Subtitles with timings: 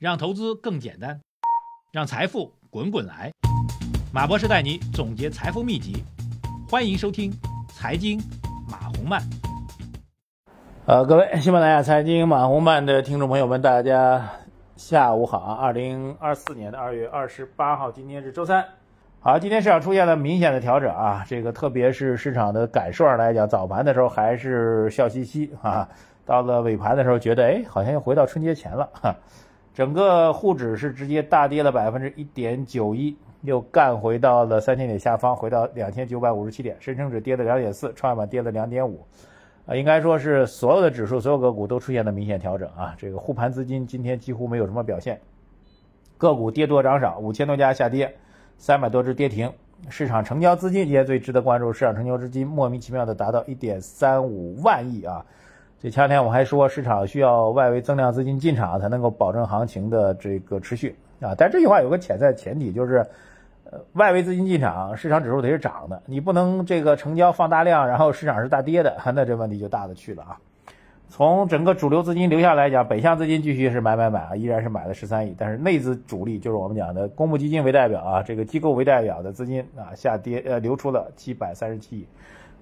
[0.00, 1.20] 让投资更简单，
[1.92, 3.30] 让财富滚滚来。
[4.10, 6.02] 马博士带你总结财富秘籍，
[6.70, 7.30] 欢迎收听
[7.68, 8.18] 《财经
[8.66, 9.20] 马红漫》。
[10.86, 14.26] 呃，各位喜马拉雅财经马红漫的听众朋友们，大家
[14.74, 15.54] 下午好啊！
[15.56, 18.64] 二零二四年的二月二十八号，今天是周三。
[19.20, 25.86] 好，今天市场出现了明显的调整啊，这个特别是市场的感受上来讲，早盘的时候还是笑嘻嘻啊，
[26.24, 29.14] 到了尾盘的时候觉得，哎，好像又回到春节前了哈。
[29.72, 36.76] 整个沪指是直接大跌了百分之一点九一，又干回到了三千点下方，回到两千九百五十七点。
[36.80, 39.06] 深成指跌了两点四，创业板跌了两点五，
[39.66, 42.94] 啊，应该说是所有的指数、所有个股都出现了明显调整啊。
[42.98, 45.20] 这个护盘资金今天几乎没有什么表现，
[46.18, 48.14] 个股跌多涨少，五千多家下跌，
[48.58, 49.50] 三百多只跌停。
[49.88, 55.24] 市场成交资金今天最值得关注，市场成交资金莫名其妙的达到一点三五万亿啊。
[55.82, 61.34] 这前两天我还说，市场需要外围增量资金进场才能够保证行情的这个持续啊。
[61.34, 62.98] 但这句话有个潜在前提，就是，
[63.64, 70.36] 呃，外围资金进场，市场指数得是涨的，你不能这个成交放大量，然后市场是大跌的， 那这问题就大的去了啊。
[71.08, 82.06] 从整个主流资金流向来讲，北向资金继续是买买买啊，依然是买了十三亿，但是内资主力就是我们讲的公募基金为代表啊，这个机构为代表的资金啊下跌，呃，流出了七百三十七亿。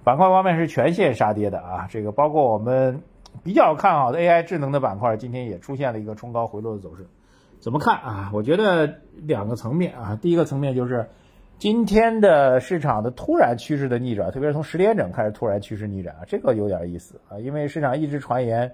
[0.03, 3.01] 板块方面是全线杀跌的啊，这个包括我们
[3.43, 7.05] 比较看好的 AI 智能的板块，今天也出现了一个冲高回落的走势。
[7.59, 8.31] 怎么看啊？
[8.33, 11.09] 我觉得两个层面啊，第一个层面就是
[11.57, 18.71] 今天的市场的突然趋势的逆转，特别是从十点整开始突然趋势逆转啊，这个有点意思啊，因为市场一直传言，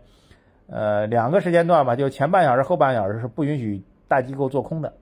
[0.68, 4.94] 呃，两个时间段吧，就前半小时、后半小时是不允许大机构做空的。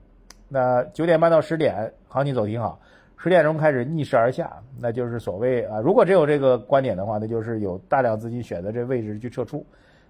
[0.48, 2.80] 那九点半到十点，行情走挺好。
[3.16, 9.64] 十点钟开始逆势而下，那就是所谓啊，如果只有这个观点的话，那就是有大量资金选择这位置去撤出。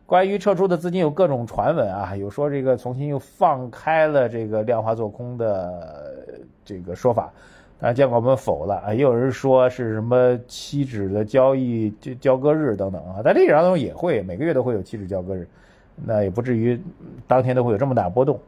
[0.04, 6.26] 关于撤出的资金有各种传闻啊，有说这个重新又放开了这个量化做空的
[6.64, 7.32] 这个说法，
[7.78, 15.46] 当然监管部门否了啊，也有人说是什么期指的交易交割日等等啊，但历史当中也会每个月都会有期指交割日，
[15.94, 16.80] 那也不至于
[17.28, 18.40] 当天都会有这么大波动。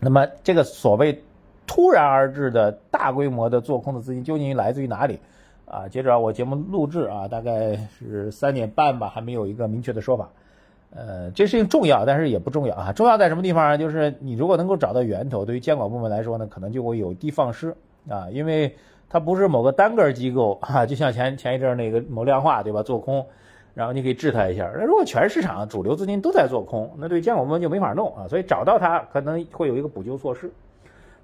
[0.00, 1.22] 那么这个所谓。
[1.66, 5.18] 突然而至的大规模的做空的资金究竟来自于哪里？
[5.66, 10.28] 啊，接着我节目录制啊，大概是三点半吧，还没有一个明确的说法。
[10.94, 12.92] 呃，这事情重要，但是也不重要啊。
[12.92, 13.76] 重要在什么地方呢？
[13.76, 17.74] 就是你如果能够找到源头，对于监管部门来说呢，可能就会有的放矢
[18.08, 18.76] 啊，因为
[19.10, 23.26] 它不是某个单个机构啊，就像前前一阵那个某量化对吧，做空，
[23.74, 24.70] 然后你可以治它一下。
[24.72, 28.28] 那如果全市场主流资金都在做空，那对监管部门就没法弄啊。
[28.28, 30.48] 所以找到它可能会有一个补救措施。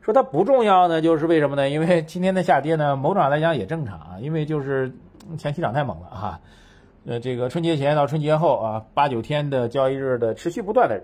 [0.02, 1.70] 说它不重要呢，就是为什么呢？
[1.70, 4.92] 因为 今天的下跌呢，某种来讲也正常啊，因为就是
[5.38, 6.40] 前期涨太猛了哈。
[7.06, 11.00] 呃，这个春节前到春节后啊，八九天的交易日的持续不断的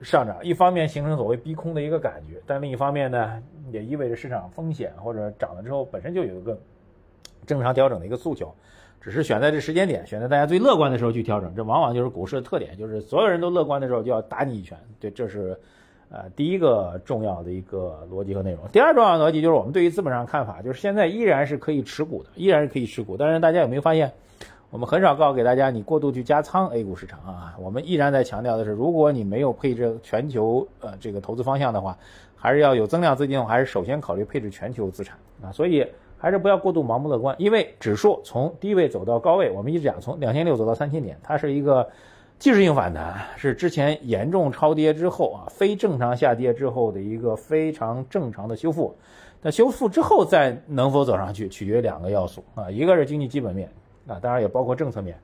[0.00, 6.58] 上涨，一方面形成所谓逼空的一个感觉，但另一方面呢，也意味着市场风险或者涨了之后本身就有一个
[7.46, 8.54] 正常调整的一个诉求，
[9.02, 15.60] 只是选在这时间点，选在大家最乐观的时候去调整，这往往就是股市的特点，就是所有人都乐观的时候就要打你一拳，对，这是。
[16.12, 23.16] 呃，第一个重要的一个逻辑和内容，第二重要的逻辑就是我们对于资本上看法，就是现在依然是可以持股的，依然是可以持股。
[23.16, 24.10] 但是大家有没有发现，
[24.70, 27.54] 我们很少告诉给大家你过度去加仓 A 股市场啊？
[27.60, 31.96] 我们依然在强调的是，如果你没有配置全球呃这个投资方向的话，
[32.34, 35.52] 还是要有增量资金，还是首先考虑配置全球资产啊。
[35.52, 35.86] 所以
[36.18, 41.88] 还是不要过度盲目乐观，因为指数从低位走到高位，我们一直讲从两千六走到三千点，它是一个。
[42.40, 48.96] 技术性反弹是之前严重超跌之后啊，非正常下跌之后的一个非常正常的修复。
[49.42, 53.70] 那修复之后再能否走上去，取决于两个要素啊，一个是经济基本面
[54.06, 55.14] 啊，当然也包括政策面。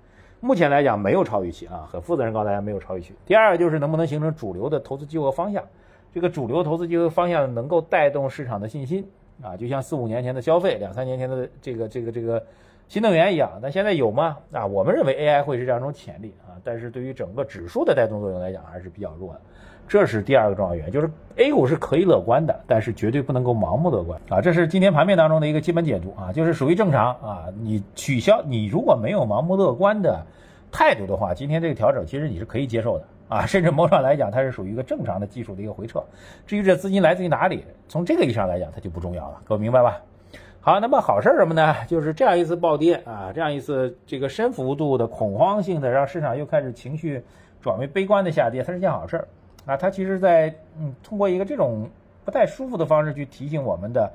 [0.41, 3.15] 目前来讲没有超预期啊，很负责任告诉大家没有超预期。
[3.25, 5.65] 第二个就是能不能形成主流的投资机构方向，
[6.13, 9.03] 这个主流投资机构方向能够带动市场的信心
[9.43, 12.45] 啊，就像四五年前的消费，两三年前的这个这个这个。
[12.89, 14.37] 新能源一样，但现在有吗？
[14.53, 19.41] 啊，我们认为 AI 会是这样一种潜力啊，但是对于整个指数的带动作用来讲还是比较弱的，
[19.89, 30.25] 这是第二个重要原因，就是 A 股是可以乐观的，但是绝对不能够盲目乐观啊，这是今天盘面当中的一个基本解读啊，就是属于正常啊，你取消你如果没有盲目乐观的
[30.71, 36.01] 态度的话，今天这个调整其实你是可以接受的啊，甚至某种来讲它是属于一个正常的技术的一个回撤，
[36.47, 40.01] 至于这资金来自于哪里，从这个意义上来讲它就不重要了，各位明白吧？
[40.67, 41.77] 好，那么好事儿什么呢？
[41.87, 47.23] 就是这样一次暴跌啊，这样一次这个深幅度的恐慌性的，让市场又开始情绪
[47.61, 49.29] 转为悲观的下跌，它是件好事儿
[49.65, 49.77] 啊。
[49.77, 51.89] 它其实在嗯通过一个这种
[52.25, 54.13] 不太舒服的方式去提醒我们的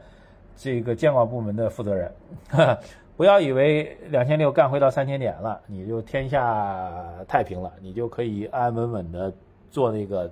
[0.57, 2.12] 这个监管部门的负责人，
[3.15, 6.92] 不要以为两千六干回到三千点了，你就天下
[7.30, 9.33] 太平了，你就可以安安稳稳的
[9.69, 10.30] 做那个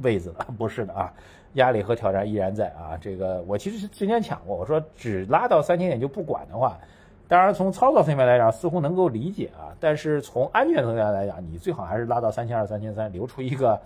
[0.00, 1.12] 位子了， 不是的啊，
[1.54, 2.98] 压力和挑战依然在啊。
[3.00, 6.78] 这个我其实之前讲过，我说只拉到三千点就不管的话，
[7.28, 13.80] 当然从操作层面来讲似乎能够理解啊，但是从安全层面来讲，你最好还是拉到三千二、三千三，留出一个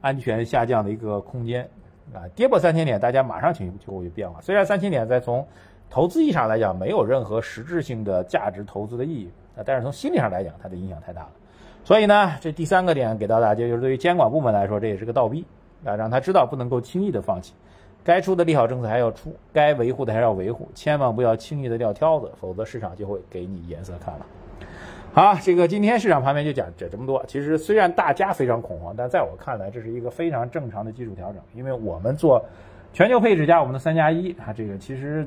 [0.00, 1.68] 安全下降的一个空间
[2.14, 2.24] 啊。
[2.34, 4.40] 跌破三千点，大家马上情绪就会有变化。
[4.40, 5.46] 虽然三千点在从
[5.90, 11.30] 投资意义上来讲没有任何实质性的价值投资的意义啊，但是从心理上来讲，它的影响太大了。
[11.84, 15.44] 所以呢，这第三个点给到大家，就是对于监管部门来说，这也是个倒逼
[15.86, 17.54] 啊，让他知道不能够轻易的放弃，
[18.04, 24.26] 该出的利好政策还要出，该维护的还要维护，千万不要轻易的撂挑子，否则市场就会给你颜色看了。
[25.12, 27.24] 好，这个今天市场盘面就讲这这么多。
[27.26, 32.44] 其实虽然大家非常恐慌，但在我看来，这是一个非常正常的技术调整，因为我们做
[32.92, 35.26] 全球配置加我们的三加一啊，这个其实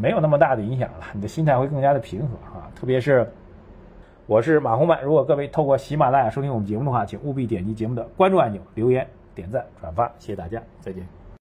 [0.00, 3.30] 没有那么大的影响了，你的心态会更加的平和啊，特别是。
[4.28, 9.06] 我是马红曼，如果各位透过喜马拉雅收听我们节目的话，请务必点击节目的关注按钮、留言、
[9.36, 11.25] 点赞、转发，谢谢大家，再见。